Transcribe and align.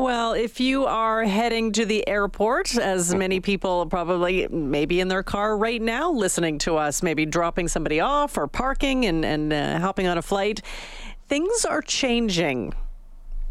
Well, 0.00 0.32
if 0.32 0.60
you 0.60 0.86
are 0.86 1.24
heading 1.24 1.72
to 1.72 1.84
the 1.84 2.08
airport, 2.08 2.74
as 2.74 3.14
many 3.14 3.38
people 3.40 3.84
probably 3.84 4.48
maybe 4.48 4.98
in 4.98 5.08
their 5.08 5.22
car 5.22 5.54
right 5.58 5.80
now 5.80 6.10
listening 6.10 6.56
to 6.60 6.78
us, 6.78 7.02
maybe 7.02 7.26
dropping 7.26 7.68
somebody 7.68 8.00
off 8.00 8.38
or 8.38 8.46
parking 8.46 9.04
and, 9.04 9.26
and 9.26 9.52
uh, 9.52 9.78
hopping 9.78 10.06
on 10.06 10.16
a 10.16 10.22
flight, 10.22 10.62
things 11.28 11.66
are 11.66 11.82
changing 11.82 12.72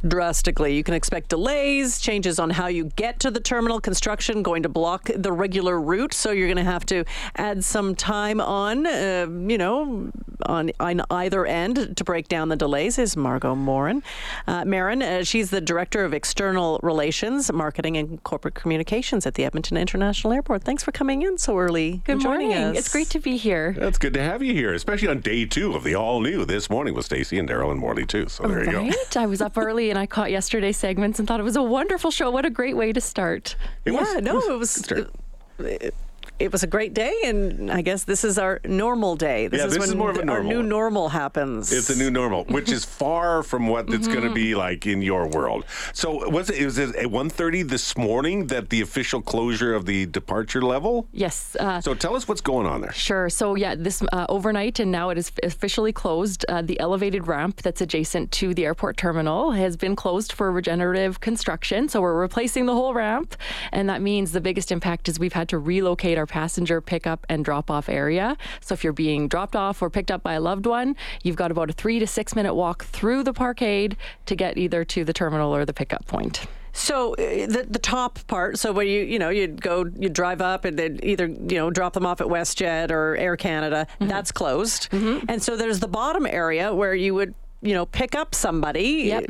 drastically. 0.07 0.75
You 0.75 0.83
can 0.83 0.93
expect 0.93 1.29
delays, 1.29 1.99
changes 1.99 2.39
on 2.39 2.49
how 2.51 2.67
you 2.67 2.85
get 2.95 3.19
to 3.21 3.31
the 3.31 3.39
terminal, 3.39 3.79
construction 3.79 4.43
going 4.43 4.63
to 4.63 4.69
block 4.69 5.09
the 5.15 5.31
regular 5.31 5.79
route. 5.79 6.13
So 6.13 6.31
you're 6.31 6.47
going 6.47 6.57
to 6.57 6.63
have 6.63 6.85
to 6.87 7.05
add 7.35 7.63
some 7.63 7.95
time 7.95 8.39
on, 8.39 8.87
uh, 8.87 9.27
you 9.29 9.57
know, 9.57 10.11
on, 10.45 10.71
on 10.79 11.01
either 11.11 11.45
end 11.45 11.97
to 11.97 12.03
break 12.03 12.27
down 12.27 12.49
the 12.49 12.55
delays 12.55 12.97
is 12.97 13.15
Margeaux 13.15 13.55
Morin. 13.55 14.03
Uh, 14.47 14.65
Maron, 14.65 15.01
uh, 15.01 15.23
she's 15.23 15.49
the 15.49 15.61
Director 15.61 16.03
of 16.05 16.13
External 16.13 16.79
Relations, 16.81 17.51
Marketing 17.51 17.97
and 17.97 18.23
Corporate 18.23 18.55
Communications 18.55 19.25
at 19.25 19.33
the 19.33 19.43
Edmonton 19.43 19.77
International 19.77 20.33
Airport. 20.33 20.63
Thanks 20.63 20.83
for 20.83 20.91
coming 20.91 21.21
in 21.21 21.37
so 21.37 21.57
early. 21.57 22.01
Good 22.05 22.23
morning. 22.23 22.53
Us. 22.53 22.77
It's 22.77 22.89
great 22.89 23.09
to 23.09 23.19
be 23.19 23.37
here. 23.37 23.75
It's 23.77 23.97
good 23.97 24.13
to 24.13 24.21
have 24.21 24.41
you 24.41 24.53
here, 24.53 24.73
especially 24.73 25.09
on 25.09 25.19
day 25.21 25.45
two 25.45 25.75
of 25.75 25.83
the 25.83 25.95
all 25.95 26.21
new 26.21 26.45
this 26.45 26.69
morning 26.69 26.93
with 26.93 27.05
Stacey 27.05 27.37
and 27.37 27.49
Daryl 27.49 27.71
and 27.71 27.79
Morley 27.79 28.05
too. 28.05 28.27
So 28.29 28.43
there 28.47 28.63
you 28.63 28.71
go. 28.71 28.79
Right? 28.79 29.17
I 29.17 29.25
was 29.25 29.41
up 29.41 29.57
early 29.57 29.88
and 29.89 29.97
I 29.99 30.05
caught 30.05 30.31
yesterday's 30.31 30.77
segments 30.77 31.19
and 31.19 31.27
thought 31.27 31.39
it 31.39 31.43
was 31.43 31.55
a 31.55 31.63
wonderful 31.63 32.11
show. 32.11 32.29
What 32.31 32.45
a 32.45 32.49
great 32.49 32.75
way 32.77 32.91
to 32.93 33.01
start. 33.01 33.55
It 33.85 33.93
yeah, 33.93 33.99
was- 33.99 34.21
no, 34.21 34.37
it 34.39 34.51
it 34.51 34.57
was 34.57 34.77
was. 34.77 34.91
a 34.91 34.93
good 35.59 35.93
It, 36.39 36.49
it 36.49 36.51
was 36.51 36.63
a 36.63 36.67
great 36.67 36.93
day, 36.93 37.15
and 37.25 37.71
I 37.71 37.81
guess 37.81 38.03
this 38.05 38.23
is 38.23 38.37
our 38.39 38.59
normal 38.65 39.15
day. 39.15 39.47
This 39.47 39.59
Yeah, 39.59 39.65
is 39.67 39.73
this 39.73 39.79
when 39.81 39.89
is 39.89 39.95
more 39.95 40.09
of 40.11 40.17
a 40.17 40.21
our 40.21 40.25
normal 40.25 40.51
new 40.51 40.63
normal 40.63 41.09
happens. 41.09 41.71
It's 41.71 41.89
a 41.89 41.95
new 41.95 42.09
normal, 42.09 42.45
which 42.45 42.71
is 42.71 42.85
far 43.01 43.43
from 43.43 43.67
what 43.67 43.89
it's 43.93 44.07
going 44.07 44.23
to 44.27 44.33
be 44.33 44.55
like 44.55 44.87
in 44.87 45.01
your 45.01 45.27
world. 45.27 45.65
So 45.93 46.27
was 46.29 46.49
it, 46.49 46.65
was 46.65 46.77
it 46.77 46.95
at 46.95 47.05
1.30 47.07 47.69
this 47.69 47.97
morning 47.97 48.47
that 48.47 48.69
the 48.69 48.81
official 48.81 49.21
closure 49.21 49.73
of 49.75 49.85
the 49.85 50.05
departure 50.07 50.61
level? 50.61 51.07
Yes. 51.11 51.55
Uh, 51.59 51.81
So 51.81 51.93
tell 51.93 52.15
us 52.15 52.27
what's 52.27 52.41
going 52.41 52.65
on 52.65 52.81
there. 52.81 52.91
Sure. 52.93 53.29
So 53.29 53.55
yeah, 53.55 53.75
this 53.75 54.01
uh, 54.01 54.25
overnight 54.29 54.79
and 54.79 54.91
now 54.91 55.09
it 55.09 55.17
is 55.17 55.31
officially 55.43 55.93
closed. 55.93 56.45
Uh, 56.49 56.61
the 56.61 56.79
elevated 56.79 57.27
ramp 57.27 57.61
that's 57.61 57.81
adjacent 57.81 58.31
to 58.31 58.53
the 58.53 58.65
airport 58.65 58.97
terminal 58.97 59.51
has 59.51 59.77
been 59.77 59.95
closed 59.95 60.31
for 60.31 60.51
regenerative 60.51 61.19
construction. 61.19 61.89
So 61.89 62.01
we're 62.01 62.19
replacing 62.19 62.65
the 62.65 62.73
whole 62.73 62.93
ramp, 62.93 63.35
and 63.71 63.89
that 63.89 64.01
means 64.01 64.31
the 64.31 64.41
biggest 64.41 64.71
impact 64.71 65.07
is 65.09 65.19
we've 65.19 65.33
had 65.33 65.49
to 65.49 65.57
relocate 65.59 66.17
our 66.17 66.25
passenger 66.29 66.79
pickup 66.79 67.25
and 67.27 67.43
drop 67.43 67.69
off 67.69 67.89
area. 67.89 68.37
So 68.61 68.73
if 68.73 68.83
you're 68.83 68.93
being 68.93 69.27
dropped 69.27 69.55
off 69.55 69.81
or 69.81 69.89
picked 69.89 70.11
up 70.11 70.23
by 70.23 70.33
a 70.35 70.39
loved 70.41 70.65
one, 70.65 70.95
you've 71.23 71.35
got 71.35 71.51
about 71.51 71.69
a 71.69 71.73
three 71.73 71.99
to 71.99 72.07
six 72.07 72.35
minute 72.35 72.53
walk 72.53 72.85
through 72.85 73.23
the 73.23 73.33
parkade 73.33 73.97
to 74.27 74.35
get 74.35 74.57
either 74.57 74.85
to 74.85 75.03
the 75.03 75.11
terminal 75.13 75.53
or 75.53 75.65
the 75.65 75.73
pickup 75.73 76.05
point. 76.07 76.45
So 76.71 77.13
uh, 77.15 77.17
the 77.47 77.65
the 77.67 77.79
top 77.79 78.19
part, 78.27 78.59
so 78.59 78.71
where 78.71 78.85
you 78.85 79.01
you 79.01 79.17
know 79.17 79.29
you'd 79.29 79.59
go 79.59 79.85
you 79.97 80.07
drive 80.07 80.39
up 80.39 80.65
and 80.65 80.77
then 80.77 80.99
either 81.01 81.25
you 81.25 81.57
know 81.57 81.71
drop 81.71 81.93
them 81.93 82.05
off 82.05 82.21
at 82.21 82.27
WestJet 82.27 82.91
or 82.91 83.17
Air 83.17 83.35
Canada, 83.35 83.87
Mm-hmm. 83.99 84.07
that's 84.07 84.31
closed, 84.31 84.87
and 84.93 85.41
so 85.41 85.57
there's 85.57 85.79
the 85.79 85.87
bottom 85.87 86.25
area 86.27 86.73
where 86.73 86.93
you 86.93 87.15
would 87.15 87.33
you 87.61 87.73
know 87.73 87.85
pick 87.85 88.15
up 88.15 88.33
somebody. 88.33 89.13
Yep. 89.13 89.25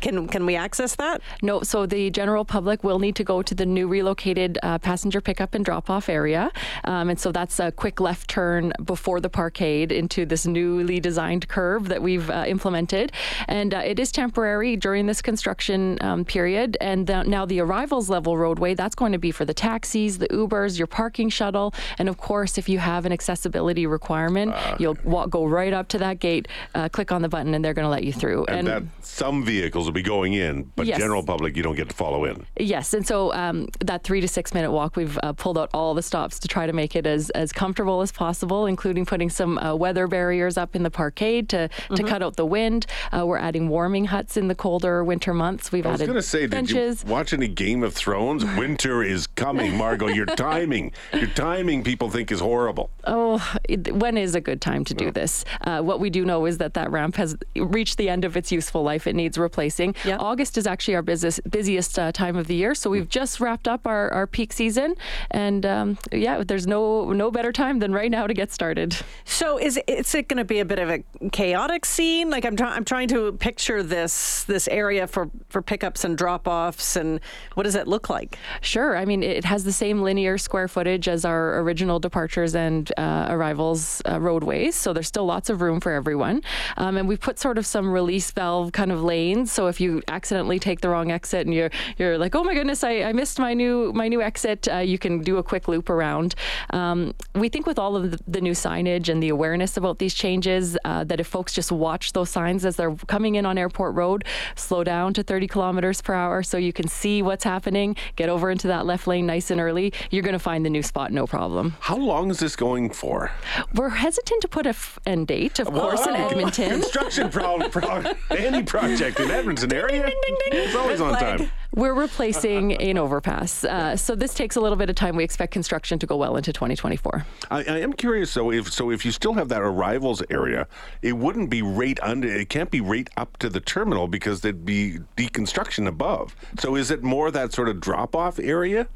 Can 0.00 0.28
can 0.28 0.46
we 0.46 0.56
access 0.56 0.96
that? 0.96 1.20
No, 1.42 1.62
so 1.62 1.86
the 1.86 2.10
general 2.10 2.44
public 2.44 2.82
will 2.82 2.98
need 2.98 3.16
to 3.16 3.24
go 3.24 3.42
to 3.42 3.54
the 3.54 3.66
new 3.66 3.86
relocated 3.88 4.58
uh, 4.62 4.78
passenger 4.78 5.20
pickup 5.20 5.54
and 5.54 5.64
drop 5.64 5.90
off 5.90 6.08
area. 6.08 6.50
Um, 6.84 7.10
and 7.10 7.20
so 7.20 7.32
that's 7.32 7.60
a 7.60 7.70
quick 7.72 8.00
left 8.00 8.28
turn 8.28 8.72
before 8.84 9.20
the 9.20 9.30
parkade 9.30 9.92
into 9.92 10.26
this 10.26 10.46
newly 10.46 11.00
designed 11.00 11.48
curve 11.48 11.88
that 11.88 12.02
we've 12.02 12.28
uh, 12.30 12.44
implemented. 12.46 13.12
And 13.46 13.74
uh, 13.74 13.78
it 13.78 13.98
is 13.98 14.10
temporary 14.10 14.76
during 14.76 15.06
this 15.06 15.22
construction 15.22 15.98
um, 16.00 16.24
period. 16.24 16.76
And 16.80 17.06
the, 17.06 17.22
now 17.22 17.44
the 17.46 17.60
arrivals 17.60 18.10
level 18.10 18.36
roadway, 18.36 18.74
that's 18.74 18.94
going 18.94 19.12
to 19.12 19.18
be 19.18 19.30
for 19.30 19.44
the 19.44 19.54
taxis, 19.54 20.18
the 20.18 20.28
Ubers, 20.28 20.78
your 20.78 20.86
parking 20.86 21.28
shuttle. 21.28 21.74
And 21.98 22.08
of 22.08 22.18
course, 22.18 22.58
if 22.58 22.68
you 22.68 22.78
have 22.78 23.06
an 23.06 23.12
accessibility 23.12 23.86
requirement, 23.86 24.54
you'll 24.78 24.98
walk, 25.04 25.30
go 25.30 25.44
right 25.46 25.72
up 25.72 25.88
to 25.88 25.98
that 25.98 26.18
gate, 26.18 26.48
uh, 26.74 26.88
click 26.88 27.12
on 27.12 27.22
the 27.22 27.28
button, 27.28 27.54
and 27.54 27.64
they're 27.68 27.74
going 27.74 27.84
to 27.84 27.90
let 27.90 28.02
you 28.04 28.14
through. 28.14 28.46
And, 28.46 28.66
that 28.66 28.82
some 29.02 29.44
vehicles 29.44 29.84
will 29.84 29.92
be 29.92 30.00
going 30.02 30.32
in, 30.32 30.72
but 30.74 30.86
Yes. 30.86 30.98
general 30.98 31.22
public 31.22 31.54
you 31.54 31.62
don't 31.62 31.74
get 31.76 31.90
to 31.90 31.94
follow 31.94 32.24
in. 32.24 32.46
Yes, 32.58 32.94
and 32.94 33.06
so 33.06 33.30
um, 33.34 33.68
that 33.80 34.02
three 34.04 34.22
to 34.22 34.28
six 34.28 34.54
minute 34.54 34.70
walk, 34.72 34.96
we've 34.96 35.18
uh, 35.22 35.34
pulled 35.34 35.58
out 35.58 35.68
all 35.74 35.92
the 35.92 36.02
stops 36.02 36.38
to 36.38 36.48
try 36.48 36.66
to 36.66 36.72
make 36.72 36.96
it 36.96 37.04
as, 37.06 37.28
as 37.30 37.52
comfortable 37.52 38.00
as 38.00 38.10
possible, 38.10 38.64
including 38.64 39.04
putting 39.04 39.28
some 39.28 39.58
uh, 39.58 39.74
weather 39.74 40.06
barriers 40.08 40.56
up 40.56 40.74
in 40.74 40.82
the 40.82 40.90
parkade 40.90 41.50
to, 41.50 41.68
to 41.94 42.02
cut 42.04 42.22
out 42.22 42.36
the 42.36 42.46
wind. 42.46 42.86
Uh, 43.12 43.26
we're 43.26 43.36
adding 43.36 43.68
warming 43.68 44.06
huts 44.06 44.38
in 44.38 44.48
the 44.48 44.54
colder 44.54 45.04
winter 45.04 45.34
months. 45.34 45.70
We've 45.70 45.84
I 45.84 45.90
was 45.92 46.00
added 46.00 46.12
going 46.12 46.22
to 46.22 46.26
say, 46.26 46.46
did 46.46 46.70
you 46.70 46.96
watch 47.06 47.34
any 47.34 47.48
Game 47.48 47.82
of 47.82 47.92
Thrones? 47.92 48.44
Winter 48.56 49.02
is 49.02 49.26
coming, 49.26 49.72
Margeaux. 49.72 50.14
Your 50.14 50.24
timing, 50.26 50.92
your 51.12 51.26
timing, 51.28 51.84
people 51.84 52.08
think 52.08 52.32
is 52.32 52.40
horrible. 52.40 52.88
Oh, 53.04 53.46
it- 53.68 53.92
when 53.94 54.16
is 54.16 54.34
a 54.34 54.40
good 54.40 54.60
time 54.62 54.84
to 54.86 54.94
do 54.94 55.10
this? 55.10 55.44
Uh, 55.62 55.82
what 55.82 56.00
we 56.00 56.08
do 56.08 56.24
know 56.24 56.46
is 56.46 56.58
that 56.58 56.74
that 56.74 56.90
ramp 56.90 57.16
has 57.16 57.36
reached 57.60 57.96
the 57.96 58.08
end 58.08 58.24
of 58.24 58.36
its 58.36 58.52
useful 58.52 58.82
life. 58.82 59.06
It 59.06 59.14
needs 59.14 59.38
replacing. 59.38 59.94
Yep. 60.04 60.20
August 60.20 60.58
is 60.58 60.66
actually 60.66 60.94
our 60.94 61.02
busiest, 61.02 61.40
busiest 61.50 61.98
uh, 61.98 62.12
time 62.12 62.36
of 62.36 62.46
the 62.46 62.54
year, 62.54 62.74
so 62.74 62.90
we've 62.90 63.08
just 63.08 63.40
wrapped 63.40 63.68
up 63.68 63.86
our, 63.86 64.10
our 64.12 64.26
peak 64.26 64.52
season, 64.52 64.94
and 65.30 65.64
um, 65.66 65.98
yeah, 66.12 66.42
there's 66.46 66.66
no 66.66 67.12
no 67.12 67.30
better 67.30 67.52
time 67.52 67.78
than 67.78 67.92
right 67.92 68.10
now 68.10 68.26
to 68.26 68.34
get 68.34 68.52
started. 68.52 68.96
So 69.24 69.58
is 69.58 69.78
is 69.86 70.14
it 70.14 70.28
going 70.28 70.38
to 70.38 70.44
be 70.44 70.60
a 70.60 70.64
bit 70.64 70.78
of 70.78 70.90
a 70.90 71.02
chaotic 71.30 71.84
scene? 71.84 72.30
Like 72.30 72.44
I'm 72.44 72.56
trying 72.56 72.72
I'm 72.72 72.84
trying 72.84 73.08
to 73.08 73.32
picture 73.32 73.82
this 73.82 74.44
this 74.44 74.68
area 74.68 75.06
for 75.06 75.30
for 75.48 75.62
pickups 75.62 76.04
and 76.04 76.16
drop 76.16 76.46
offs, 76.46 76.96
and 76.96 77.20
what 77.54 77.64
does 77.64 77.74
it 77.74 77.86
look 77.86 78.08
like? 78.08 78.38
Sure. 78.60 78.96
I 78.96 79.04
mean, 79.04 79.22
it 79.22 79.44
has 79.44 79.64
the 79.64 79.72
same 79.72 80.02
linear 80.02 80.38
square 80.38 80.68
footage 80.68 81.08
as 81.08 81.24
our 81.24 81.60
original 81.60 81.98
departures 81.98 82.54
and 82.54 82.90
uh, 82.96 83.26
arrivals 83.30 84.02
uh, 84.08 84.20
roadways, 84.20 84.74
so 84.74 84.92
there's 84.92 85.08
still 85.08 85.26
lots 85.26 85.50
of 85.50 85.60
room 85.60 85.80
for 85.80 85.92
everyone. 85.92 86.42
Um, 86.76 86.96
and 86.96 87.08
we've 87.08 87.20
put 87.20 87.38
sort 87.48 87.56
of 87.56 87.64
some 87.64 87.90
release 87.90 88.30
valve 88.30 88.72
kind 88.72 88.92
of 88.92 89.02
lanes, 89.02 89.50
so 89.50 89.68
if 89.68 89.80
you 89.80 90.02
accidentally 90.06 90.58
take 90.58 90.82
the 90.82 90.88
wrong 90.90 91.10
exit 91.10 91.46
and 91.46 91.54
you're 91.54 91.70
you're 91.96 92.18
like, 92.18 92.34
oh 92.34 92.44
my 92.44 92.52
goodness, 92.52 92.84
I, 92.84 93.04
I 93.04 93.14
missed 93.14 93.38
my 93.38 93.54
new 93.54 93.90
my 93.94 94.06
new 94.06 94.20
exit, 94.20 94.68
uh, 94.68 94.76
you 94.80 94.98
can 94.98 95.22
do 95.22 95.38
a 95.38 95.42
quick 95.42 95.66
loop 95.66 95.88
around. 95.88 96.34
Um, 96.74 97.14
we 97.34 97.48
think 97.48 97.66
with 97.66 97.78
all 97.78 97.96
of 97.96 98.10
the, 98.10 98.18
the 98.28 98.42
new 98.42 98.52
signage 98.52 99.08
and 99.08 99.22
the 99.22 99.30
awareness 99.30 99.78
about 99.78 99.98
these 99.98 100.12
changes, 100.12 100.76
uh, 100.84 101.04
that 101.04 101.20
if 101.20 101.26
folks 101.26 101.54
just 101.54 101.72
watch 101.72 102.12
those 102.12 102.28
signs 102.28 102.66
as 102.66 102.76
they're 102.76 102.94
coming 103.06 103.36
in 103.36 103.46
on 103.46 103.56
Airport 103.56 103.94
Road, 103.94 104.26
slow 104.54 104.84
down 104.84 105.14
to 105.14 105.22
30 105.22 105.46
kilometers 105.46 106.02
per 106.02 106.12
hour 106.12 106.42
so 106.42 106.58
you 106.58 106.74
can 106.74 106.86
see 106.86 107.22
what's 107.22 107.44
happening, 107.44 107.96
get 108.16 108.28
over 108.28 108.50
into 108.50 108.66
that 108.68 108.84
left 108.84 109.06
lane 109.06 109.24
nice 109.24 109.50
and 109.50 109.58
early, 109.58 109.90
you're 110.10 110.22
going 110.22 110.34
to 110.34 110.38
find 110.38 110.66
the 110.66 110.70
new 110.70 110.82
spot 110.82 111.12
no 111.12 111.26
problem. 111.26 111.76
How 111.80 111.96
long 111.96 112.30
is 112.30 112.40
this 112.40 112.56
going 112.56 112.90
for? 112.90 113.30
We're 113.74 113.88
hesitant 113.88 114.42
to 114.42 114.48
put 114.48 114.66
a 114.66 114.76
f- 114.76 114.98
end 115.06 115.28
date, 115.28 115.58
of 115.58 115.68
course, 115.68 116.06
in 116.06 116.14
Edmonton. 116.14 116.82
Construction 116.82 117.30
pro, 117.38 117.68
pro, 117.68 118.14
any 118.36 118.62
project 118.62 119.20
in 119.20 119.30
Edmonton 119.30 119.72
area, 119.72 120.10
it's 120.46 120.74
always 120.74 121.00
on 121.00 121.14
time. 121.14 121.50
We're 121.74 121.94
replacing 121.94 122.74
an 122.80 122.98
overpass. 122.98 123.64
Uh, 123.64 123.96
so 123.96 124.14
this 124.14 124.34
takes 124.34 124.56
a 124.56 124.60
little 124.60 124.76
bit 124.76 124.88
of 124.90 124.96
time. 124.96 125.16
We 125.16 125.24
expect 125.24 125.52
construction 125.52 125.98
to 125.98 126.06
go 126.06 126.16
well 126.16 126.36
into 126.36 126.52
2024. 126.52 127.24
I, 127.50 127.58
I 127.58 127.62
am 127.78 127.92
curious 127.92 128.32
though 128.34 128.50
if 128.50 128.72
so 128.72 128.90
if 128.90 129.04
you 129.04 129.12
still 129.12 129.34
have 129.34 129.48
that 129.50 129.62
arrivals 129.62 130.22
area, 130.30 130.66
it 131.02 131.12
wouldn't 131.12 131.50
be 131.50 131.62
right 131.62 131.98
under. 132.02 132.28
It 132.28 132.48
can't 132.48 132.70
be 132.70 132.80
right 132.80 133.08
up 133.16 133.36
to 133.38 133.48
the 133.48 133.60
terminal 133.60 134.08
because 134.08 134.40
there'd 134.40 134.64
be 134.64 134.98
deconstruction 135.16 135.86
above. 135.86 136.34
So 136.58 136.74
is 136.74 136.90
it 136.90 137.02
more 137.02 137.30
that 137.30 137.52
sort 137.52 137.68
of 137.68 137.80
drop 137.80 138.16
off 138.16 138.38
area? 138.38 138.88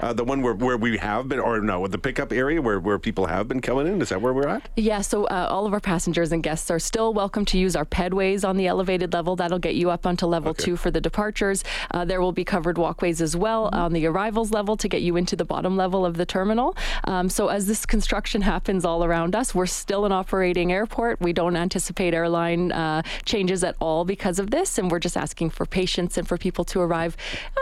Uh, 0.00 0.12
the 0.12 0.24
one 0.24 0.42
where, 0.42 0.54
where 0.54 0.76
we 0.76 0.96
have 0.98 1.28
been, 1.28 1.38
or 1.38 1.60
no, 1.60 1.86
the 1.86 1.98
pickup 1.98 2.32
area 2.32 2.60
where, 2.60 2.80
where 2.80 2.98
people 2.98 3.26
have 3.26 3.48
been 3.48 3.60
coming 3.60 3.86
in. 3.86 4.02
Is 4.02 4.08
that 4.08 4.20
where 4.20 4.32
we're 4.32 4.48
at? 4.48 4.68
Yeah, 4.76 5.00
so 5.00 5.24
uh, 5.24 5.48
all 5.50 5.66
of 5.66 5.72
our 5.72 5.80
passengers 5.80 6.32
and 6.32 6.42
guests 6.42 6.70
are 6.70 6.78
still 6.78 7.14
welcome 7.14 7.44
to 7.46 7.58
use 7.58 7.76
our 7.76 7.84
pedways 7.84 8.46
on 8.46 8.56
the 8.56 8.66
elevated 8.66 9.12
level. 9.12 9.36
That'll 9.36 9.58
get 9.58 9.74
you 9.74 9.90
up 9.90 10.06
onto 10.06 10.26
level 10.26 10.52
two 10.54 10.76
for 10.76 10.90
the 10.90 11.00
departures. 11.00 11.64
Uh, 11.90 12.04
there 12.04 12.20
will 12.20 12.32
be 12.32 12.44
covered 12.44 12.76
walkways 12.78 13.22
as 13.22 13.36
well 13.36 13.70
on 13.72 13.92
the 13.92 14.06
arrivals 14.06 14.50
level 14.50 14.76
to 14.76 14.88
get 14.88 15.02
you 15.02 15.16
into 15.16 15.36
the 15.36 15.44
bottom 15.44 15.76
level 15.76 16.04
of 16.04 16.16
the 16.16 16.26
terminal. 16.26 16.76
Um, 17.04 17.28
so 17.28 17.48
as 17.48 17.66
this 17.66 17.86
construction 17.86 18.42
happens 18.42 18.84
all 18.84 19.04
around 19.04 19.34
us, 19.36 19.54
we're 19.54 19.66
still 19.66 20.04
an 20.04 20.12
operating 20.12 20.72
airport. 20.72 21.20
We 21.20 21.32
don't 21.32 21.56
anticipate 21.56 22.14
airline 22.14 22.72
uh, 22.72 23.02
changes 23.24 23.62
at 23.64 23.76
all 23.80 24.04
because 24.04 24.38
of 24.38 24.50
this, 24.50 24.78
and 24.78 24.90
we're 24.90 24.98
just 24.98 25.16
asking 25.16 25.50
for 25.50 25.66
patience 25.66 26.18
and 26.18 26.26
for 26.26 26.36
people 26.36 26.64
to 26.66 26.80
arrive 26.80 27.16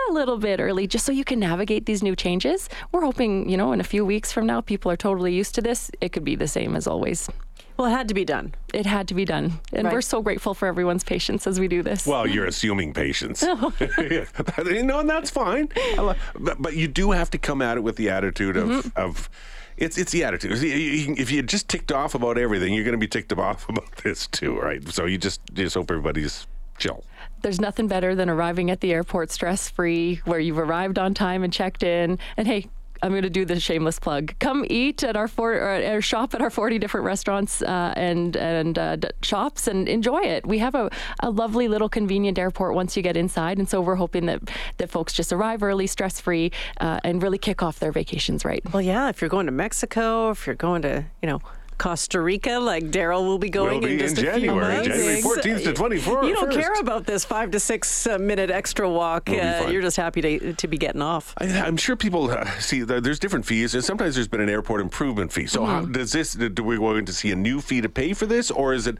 a 0.08 0.12
little 0.12 0.38
bit 0.38 0.60
early, 0.60 0.86
just 0.86 1.04
so 1.04 1.12
you 1.12 1.24
can 1.24 1.38
navigate 1.38 1.86
these 1.86 2.02
new 2.02 2.16
changes. 2.26 2.68
We're 2.92 3.04
hoping, 3.04 3.48
you 3.50 3.56
know, 3.56 3.72
in 3.72 3.80
a 3.80 3.84
few 3.94 4.04
weeks 4.04 4.32
from 4.32 4.46
now, 4.46 4.60
people 4.60 4.90
are 4.92 4.96
totally 5.08 5.32
used 5.40 5.54
to 5.56 5.62
this. 5.62 5.90
It 6.00 6.10
could 6.12 6.24
be 6.24 6.36
the 6.36 6.48
same 6.48 6.76
as 6.76 6.86
always 6.86 7.28
Well, 7.76 7.88
it 7.90 7.96
had 7.98 8.08
to 8.08 8.14
be 8.14 8.24
done. 8.24 8.46
it 8.74 8.86
had 8.86 9.08
to 9.08 9.14
be 9.14 9.24
done. 9.24 9.46
And 9.72 9.84
Right. 9.84 9.94
we're 9.94 10.02
so 10.14 10.22
grateful 10.22 10.54
for 10.54 10.66
everyone's 10.68 11.04
patience 11.04 11.46
as 11.50 11.58
we 11.58 11.68
do 11.68 11.82
this. 11.82 12.06
Well, 12.06 12.26
you're 12.34 12.46
assuming 12.54 12.92
patience. 12.94 13.42
you 14.76 14.82
know, 14.90 15.00
and 15.00 15.08
that's 15.10 15.30
fine. 15.30 15.68
But, 15.96 16.56
but 16.64 16.72
you 16.76 16.88
do 16.88 17.10
have 17.12 17.30
to 17.30 17.38
come 17.38 17.60
at 17.62 17.76
it 17.78 17.82
with 17.82 17.96
the 17.96 18.08
attitude 18.10 18.56
of, 18.56 18.68
Mm-hmm. 18.68 19.00
of 19.06 19.28
it's 19.76 19.96
it's 19.98 20.12
the 20.12 20.22
attitude. 20.24 20.58
See, 20.58 20.68
you- 20.70 20.98
you- 21.06 21.14
If 21.18 21.30
you 21.32 21.42
just 21.42 21.66
ticked 21.68 21.90
off 21.92 22.14
about 22.14 22.36
everything, 22.38 22.74
you're 22.74 22.84
going 22.84 23.00
to 23.00 23.06
be 23.08 23.12
ticked 23.16 23.32
off 23.32 23.68
about 23.72 23.90
this 24.04 24.26
too, 24.28 24.52
right? 24.66 24.80
So 24.96 25.06
you 25.06 25.18
just 25.18 25.40
just 25.54 25.74
hope 25.76 25.90
everybody's 25.90 26.46
chill. 26.78 27.02
There's 27.42 27.60
nothing 27.60 27.88
better 27.88 28.14
than 28.14 28.30
arriving 28.30 28.70
at 28.70 28.80
the 28.80 28.92
airport 28.92 29.30
stress 29.30 29.68
free, 29.68 30.20
where 30.24 30.38
you've 30.38 30.58
arrived 30.58 30.98
on 30.98 31.14
time 31.14 31.42
and 31.42 31.52
checked 31.52 31.82
in. 31.82 32.18
And 32.36 32.46
hey, 32.46 32.66
I'm 33.02 33.10
going 33.10 33.22
to 33.22 33.30
do 33.30 33.44
the 33.44 33.58
shameless 33.58 33.98
plug. 33.98 34.32
Come 34.38 34.64
eat 34.70 35.02
at 35.02 35.16
our 35.16 35.26
four, 35.26 35.54
or, 35.54 36.00
shop 36.00 36.34
at 36.34 36.40
our 36.40 36.50
40 36.50 36.78
different 36.78 37.04
restaurants 37.04 37.60
uh, 37.60 37.92
and 37.96 38.36
and 38.36 38.78
uh, 38.78 38.96
d- 38.96 39.08
shops 39.22 39.66
and 39.66 39.88
enjoy 39.88 40.20
it. 40.20 40.46
We 40.46 40.58
have 40.58 40.76
a, 40.76 40.88
a 41.20 41.30
lovely 41.30 41.66
little 41.66 41.88
convenient 41.88 42.38
airport 42.38 42.74
once 42.74 42.96
you 42.96 43.02
get 43.02 43.16
inside, 43.16 43.58
and 43.58 43.68
so 43.68 43.80
we're 43.80 43.96
hoping 43.96 44.26
that 44.26 44.40
that 44.76 44.90
folks 44.90 45.12
just 45.12 45.32
arrive 45.32 45.64
early, 45.64 45.88
stress 45.88 46.20
free, 46.20 46.52
uh, 46.80 47.00
and 47.02 47.22
really 47.22 47.38
kick 47.38 47.60
off 47.60 47.80
their 47.80 47.92
vacations 47.92 48.44
right. 48.44 48.62
Well, 48.72 48.82
yeah, 48.82 49.08
if 49.08 49.20
you're 49.20 49.30
going 49.30 49.46
to 49.46 49.52
Mexico, 49.52 50.30
if 50.30 50.46
you're 50.46 50.54
going 50.54 50.82
to, 50.82 51.04
you 51.20 51.28
know, 51.28 51.40
Costa 51.82 52.20
Rica, 52.20 52.60
like 52.60 52.84
Daryl 52.92 53.26
will 53.26 53.38
be 53.38 53.50
going 53.50 53.80
Will 53.80 53.88
be 53.88 53.94
in 53.94 53.98
just 53.98 54.16
in 54.16 54.28
a 54.28 54.32
few 54.34 54.40
January, 54.46 54.74
months. 54.74 54.86
January 54.86 55.20
14th 55.20 55.64
to 55.64 55.72
24th. 55.72 56.28
You 56.28 56.34
don't 56.34 56.52
care 56.52 56.74
about 56.74 57.06
this 57.06 57.24
five 57.24 57.50
to 57.50 57.58
six 57.58 58.06
uh, 58.06 58.18
minute 58.18 58.52
extra 58.52 58.88
walk. 58.88 59.28
We'll 59.28 59.40
Uh, 59.40 59.68
you're 59.68 59.82
just 59.82 59.96
happy 59.96 60.20
to 60.20 60.52
to 60.52 60.68
be 60.68 60.78
getting 60.78 61.02
off. 61.02 61.34
I, 61.38 61.46
I'm 61.46 61.76
sure 61.76 61.96
people 61.96 62.30
uh, 62.30 62.48
see 62.60 62.82
there's 62.82 63.18
different 63.18 63.46
fees, 63.46 63.74
and 63.74 63.84
sometimes 63.84 64.14
there's 64.14 64.28
been 64.28 64.40
an 64.40 64.48
airport 64.48 64.80
improvement 64.80 65.32
fee. 65.32 65.48
So, 65.48 65.64
how 65.64 65.84
does 65.84 66.12
this? 66.12 66.34
Do 66.34 66.62
we 66.62 66.76
going 66.76 67.04
to 67.06 67.12
see 67.12 67.32
a 67.32 67.36
new 67.36 67.60
fee 67.60 67.80
to 67.80 67.88
pay 67.88 68.12
for 68.12 68.26
this, 68.26 68.52
or 68.52 68.74
is 68.74 68.86
it 68.86 68.98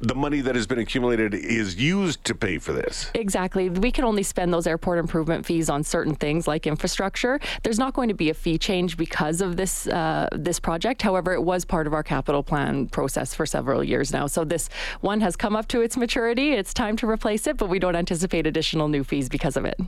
the 0.00 0.14
money 0.14 0.40
that 0.40 0.54
has 0.54 0.66
been 0.66 0.78
accumulated 0.78 1.34
is 1.34 1.76
used 1.76 2.24
to 2.24 2.34
pay 2.34 2.58
for 2.58 2.72
this? 2.72 3.10
Exactly. 3.14 3.68
We 3.68 3.90
can 3.90 4.04
only 4.04 4.22
spend 4.22 4.52
those 4.52 4.66
airport 4.66 4.98
improvement 4.98 5.46
fees 5.46 5.68
on 5.68 5.84
certain 5.84 6.14
things 6.14 6.46
like 6.48 6.66
infrastructure. 6.66 7.40
There's 7.62 7.78
not 7.78 7.94
going 7.94 8.08
to 8.08 8.14
be 8.14 8.30
a 8.30 8.34
fee 8.34 8.58
change 8.58 8.96
because 8.96 9.40
of 9.40 9.56
this 9.56 9.86
uh, 9.86 10.28
this 10.32 10.58
project. 10.58 11.02
However, 11.02 11.32
it 11.32 11.42
was 11.42 11.64
part 11.64 11.86
of 11.86 11.94
our 11.94 12.02
capital 12.02 12.42
plan 12.42 12.88
process 12.88 13.34
for 13.34 13.46
several 13.46 13.84
years 13.84 14.12
now. 14.12 14.26
So 14.26 14.44
this 14.44 14.68
one 15.00 15.20
has 15.20 15.36
come 15.36 15.56
up 15.56 15.68
to 15.68 15.80
its 15.80 15.96
maturity. 15.96 16.52
It's 16.52 16.74
time 16.74 16.96
to 16.96 17.08
replace 17.08 17.46
it, 17.46 17.56
but 17.56 17.68
we 17.68 17.78
don't 17.78 17.96
anticipate 17.96 18.46
additional 18.46 18.88
new 18.88 19.04
fees 19.04 19.28
because 19.28 19.56
of 19.56 19.64
it. 19.64 19.78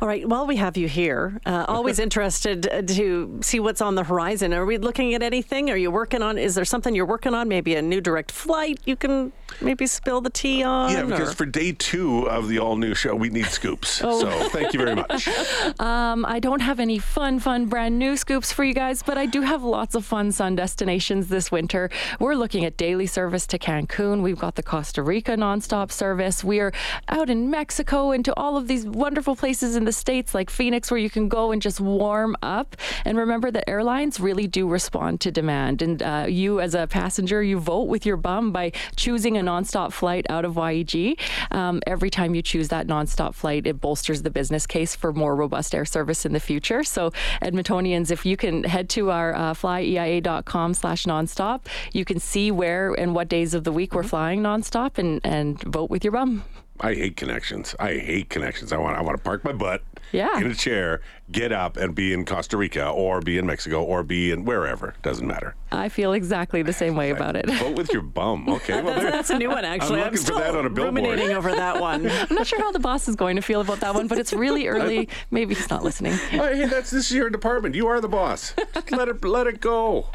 All 0.00 0.08
right. 0.08 0.28
While 0.28 0.46
we 0.46 0.56
have 0.56 0.76
you 0.76 0.88
here, 0.88 1.40
uh, 1.46 1.64
always 1.68 1.98
interested 2.06 2.68
uh, 2.68 2.82
to 2.82 3.38
see 3.42 3.60
what's 3.60 3.80
on 3.80 3.94
the 3.94 4.04
horizon. 4.04 4.52
Are 4.52 4.66
we 4.66 4.78
looking 4.78 5.14
at 5.14 5.22
anything? 5.22 5.70
Are 5.70 5.76
you 5.76 5.90
working 5.90 6.22
on? 6.22 6.38
Is 6.38 6.54
there 6.54 6.64
something 6.64 6.94
you're 6.94 7.06
working 7.06 7.34
on? 7.34 7.48
Maybe 7.48 7.74
a 7.74 7.82
new 7.82 8.00
direct 8.00 8.30
flight 8.30 8.78
you 8.84 8.96
can 8.96 9.32
maybe 9.60 9.86
spill 9.86 10.20
the 10.20 10.30
tea 10.30 10.62
on? 10.62 10.90
Yeah, 10.92 11.04
because 11.04 11.30
or- 11.30 11.34
for 11.34 11.46
day 11.46 11.72
two 11.72 12.28
of 12.28 12.48
the 12.48 12.58
all 12.58 12.76
new 12.76 12.94
show, 12.94 13.14
we 13.14 13.28
need 13.30 13.46
scoops. 13.46 14.02
So, 14.16 14.48
thank 14.48 14.72
you 14.72 14.78
very 14.78 14.94
much. 14.94 15.28
Um, 15.78 16.24
I 16.24 16.38
don't 16.38 16.60
have 16.60 16.80
any 16.80 16.98
fun, 16.98 17.38
fun, 17.38 17.66
brand 17.66 17.98
new 17.98 18.16
scoops 18.16 18.52
for 18.52 18.64
you 18.64 18.72
guys, 18.72 19.02
but 19.02 19.18
I 19.18 19.26
do 19.26 19.42
have 19.42 19.62
lots 19.62 19.94
of 19.94 20.04
fun 20.04 20.32
sun 20.32 20.56
destinations 20.56 21.28
this 21.28 21.50
winter. 21.52 21.90
We're 22.18 22.34
looking 22.34 22.64
at 22.64 22.76
daily 22.76 23.06
service 23.06 23.46
to 23.48 23.58
Cancun. 23.58 24.22
We've 24.22 24.38
got 24.38 24.54
the 24.54 24.62
Costa 24.62 25.02
Rica 25.02 25.32
nonstop 25.32 25.90
service. 25.92 26.42
We 26.42 26.60
are 26.60 26.72
out 27.08 27.28
in 27.28 27.50
Mexico 27.50 28.10
and 28.10 28.24
to 28.24 28.34
all 28.36 28.56
of 28.56 28.68
these 28.68 28.86
wonderful 28.86 29.36
places 29.36 29.76
in 29.76 29.84
the 29.86 29.92
States 29.92 30.34
like 30.34 30.50
Phoenix 30.50 30.90
where 30.90 30.98
you 30.98 31.08
can 31.10 31.28
go 31.28 31.52
and 31.52 31.62
just 31.62 31.80
warm 31.80 32.36
up. 32.42 32.76
And 33.04 33.16
remember 33.16 33.50
that 33.50 33.68
airlines 33.68 34.20
really 34.20 34.46
do 34.46 34.68
respond 34.68 35.20
to 35.22 35.30
demand. 35.30 35.82
And 35.82 36.02
uh, 36.02 36.26
you, 36.28 36.60
as 36.60 36.74
a 36.74 36.86
passenger, 36.86 37.42
you 37.42 37.58
vote 37.58 37.88
with 37.88 38.04
your 38.04 38.16
bum 38.16 38.52
by 38.52 38.72
choosing 38.96 39.36
a 39.36 39.40
nonstop 39.40 39.92
flight 39.92 40.26
out 40.28 40.44
of 40.44 40.54
YEG. 40.54 41.18
Um, 41.50 41.80
every 41.86 42.10
time 42.10 42.34
you 42.34 42.42
choose 42.42 42.68
that 42.68 42.86
nonstop 42.86 43.34
flight, 43.34 43.66
it 43.66 43.80
bolsters 43.80 44.22
the 44.22 44.30
business 44.30 44.66
case 44.66 44.94
for 44.94 45.12
more 45.12 45.34
robust 45.34 45.74
air 45.74 45.84
service 45.84 46.26
in 46.26 46.32
the 46.32 46.40
future. 46.40 46.84
So, 46.84 47.12
Edmontonians, 47.42 48.10
if 48.10 48.26
you 48.26 48.36
can 48.36 48.64
head 48.64 48.88
to 48.90 49.10
our 49.10 49.34
uh, 49.34 49.54
flyeia.com 49.54 50.74
slash 50.74 51.04
nonstop, 51.04 51.66
you 51.92 52.04
can 52.04 52.18
see 52.18 52.50
where 52.50 52.92
and 52.94 53.14
what 53.14 53.28
days 53.28 53.54
of 53.54 53.64
the 53.64 53.72
week 53.72 53.94
we're 53.94 54.02
flying 54.02 54.42
nonstop 54.42 54.98
and, 54.98 55.20
and 55.24 55.60
vote 55.62 55.90
with 55.90 56.04
your 56.04 56.12
bum. 56.12 56.44
I 56.80 56.94
hate 56.94 57.16
connections. 57.16 57.74
I 57.80 57.94
hate 57.94 58.28
connections. 58.28 58.72
I 58.72 58.76
want 58.78 58.96
I 58.98 59.02
want 59.02 59.16
to 59.16 59.22
park 59.22 59.44
my 59.44 59.52
butt 59.52 59.82
Yeah. 60.12 60.38
in 60.38 60.46
a 60.50 60.54
chair, 60.54 61.00
get 61.30 61.52
up, 61.52 61.76
and 61.76 61.94
be 61.94 62.12
in 62.12 62.24
Costa 62.24 62.56
Rica 62.56 62.88
or 62.88 63.20
be 63.20 63.36
in 63.38 63.46
Mexico 63.46 63.82
or 63.82 64.02
be 64.02 64.30
in 64.30 64.44
wherever. 64.44 64.94
Doesn't 65.02 65.26
matter. 65.26 65.54
I 65.72 65.88
feel 65.88 66.12
exactly 66.12 66.62
the 66.62 66.72
same 66.72 66.94
way 66.94 67.10
about 67.10 67.34
it. 67.36 67.46
Vote 67.50 67.76
with 67.76 67.92
your 67.92 68.02
bum. 68.02 68.48
Okay. 68.48 68.80
Well, 68.80 68.94
That's, 68.94 69.10
that's 69.10 69.30
a 69.30 69.38
new 69.38 69.48
one, 69.50 69.64
actually. 69.64 69.98
looking 69.98 70.12
for 70.12 70.18
still 70.18 70.38
that 70.38 70.54
on 70.54 70.64
a 70.66 70.70
billboard. 70.70 70.94
ruminating 71.04 71.34
over 71.36 71.50
that 71.52 71.80
one. 71.80 72.08
I'm 72.08 72.34
not 72.34 72.46
sure 72.46 72.60
how 72.60 72.70
the 72.70 72.78
boss 72.78 73.08
is 73.08 73.16
going 73.16 73.36
to 73.36 73.42
feel 73.42 73.60
about 73.60 73.80
that 73.80 73.94
one, 73.94 74.06
but 74.06 74.18
it's 74.18 74.32
really 74.32 74.68
early. 74.68 75.08
Maybe 75.30 75.54
he's 75.54 75.68
not 75.70 75.82
listening. 75.82 76.12
Oh, 76.36 76.52
hey, 76.52 76.66
that's 76.66 76.90
this 76.90 77.06
is 77.10 77.12
your 77.12 77.30
department. 77.30 77.74
You 77.74 77.86
are 77.88 78.00
the 78.00 78.08
boss. 78.08 78.54
Just 78.74 78.90
let 78.92 79.08
it 79.08 79.24
let 79.24 79.46
it 79.46 79.60
go. 79.60 80.08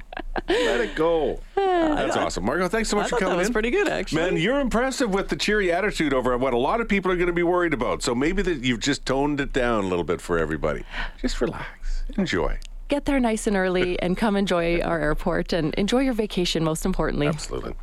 Let 0.48 0.80
it 0.82 0.96
go. 0.96 1.40
Uh, 1.58 1.96
that's 1.96 2.16
awesome, 2.16 2.46
Margeaux. 2.46 2.70
Thanks 2.70 2.90
so 2.90 2.96
much 2.96 3.08
I 3.08 3.10
for 3.10 3.18
coming 3.18 3.34
that 3.34 3.38
was 3.40 3.48
in. 3.48 3.54
pretty 3.54 3.72
good, 3.72 3.88
actually. 3.88 4.22
Man, 4.22 4.38
you're 4.38 4.60
impressive 4.60 5.14
with 5.14 5.30
the 5.30 5.36
cheery 5.36 5.72
attitude 5.72 6.14
over 6.14 6.38
what 6.38 6.54
a 6.54 6.58
lot 6.58 6.80
of 6.80 6.88
people 6.88 7.12
are 7.12 7.16
going 7.16 7.28
to 7.28 7.34
be 7.34 7.44
worried 7.44 7.74
about. 7.74 8.04
So 8.04 8.14
maybe 8.14 8.42
that 8.44 8.64
you've 8.64 8.80
just 8.80 9.06
toned 9.06 9.42
it 9.42 9.52
down 9.52 9.84
a 9.86 9.88
little 9.88 10.04
bit 10.04 10.22
for 10.22 10.38
everybody. 10.38 10.84
Just 11.22 11.42
relax, 11.42 12.04
enjoy. 12.18 12.58
Get 12.88 13.06
there 13.06 13.22
nice 13.22 13.48
and 13.48 13.56
early 13.56 13.98
and 14.02 14.18
come 14.18 14.36
enjoy 14.36 14.82
our 14.82 15.00
airport 15.00 15.54
and 15.54 15.74
enjoy 15.76 16.00
your 16.00 16.14
vacation, 16.14 16.64
most 16.64 16.86
importantly. 16.86 17.28
Absolutely. 17.28 17.74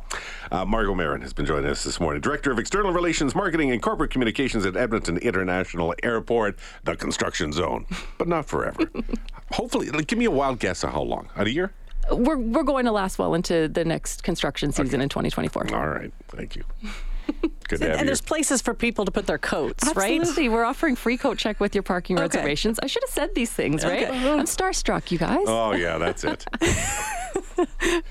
Uh, 0.51 0.65
Margeaux 0.65 0.95
Maron 0.95 1.21
has 1.21 1.33
been 1.33 1.47
joining 1.47 1.69
us 1.69 1.83
this 1.83 1.99
morning, 1.99 2.21
Director 2.21 2.51
of 2.51 2.59
External 2.59 2.93
Relations, 2.93 3.33
Marketing, 3.33 3.71
and 3.71 3.81
Corporate 3.81 4.11
Communications 4.11 4.67
at 4.67 4.77
Edmonton 4.77 5.17
International 5.17 5.95
Airport, 6.03 6.59
the 6.83 6.95
construction 6.95 7.51
zone, 7.51 7.87
but 8.19 8.27
not 8.27 8.45
forever. 8.45 8.89
Hopefully, 9.53 9.89
like, 9.89 10.05
give 10.05 10.19
me 10.19 10.25
a 10.25 10.31
wild 10.31 10.59
guess 10.59 10.83
of 10.83 10.91
how 10.91 11.01
long? 11.01 11.29
A 11.35 11.49
year? 11.49 11.73
We're, 12.11 12.37
we're 12.37 12.63
going 12.63 12.85
to 12.85 12.91
last 12.91 13.17
well 13.17 13.33
into 13.33 13.67
the 13.67 13.83
next 13.85 14.23
construction 14.23 14.71
season 14.71 15.01
in 15.01 15.09
2024. 15.09 15.73
All 15.73 15.87
right. 15.87 16.13
Thank 16.27 16.55
you. 16.55 16.63
Good 17.67 17.81
And, 17.81 17.93
and 17.93 18.07
there's 18.07 18.21
places 18.21 18.61
for 18.61 18.73
people 18.73 19.05
to 19.05 19.11
put 19.11 19.27
their 19.27 19.37
coats, 19.37 19.83
right? 19.95 20.19
Absolutely. 20.19 20.49
We're 20.49 20.65
offering 20.65 20.95
free 20.95 21.17
coat 21.17 21.37
check 21.37 21.59
with 21.59 21.75
your 21.75 21.83
parking 21.83 22.17
Okay. 22.17 22.23
reservations. 22.37 22.79
I 22.81 22.87
should 22.87 23.03
have 23.03 23.11
said 23.11 23.35
these 23.35 23.51
things, 23.51 23.83
right? 23.83 24.07
Okay. 24.09 24.31
I'm 24.31 24.45
starstruck, 24.45 25.11
you 25.11 25.17
guys. 25.19 25.45
Oh, 25.45 25.73
yeah, 25.73 25.97
that's 25.97 26.23
it. 26.23 26.45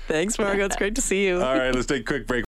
Thanks, 0.07 0.37
Margeaux. 0.37 0.65
It's 0.65 0.75
great 0.75 0.95
to 0.95 1.01
see 1.01 1.25
you. 1.25 1.41
All 1.41 1.57
right, 1.57 1.73
let's 1.73 1.87
take 1.87 2.01
a 2.01 2.05
quick 2.05 2.27
break. 2.27 2.45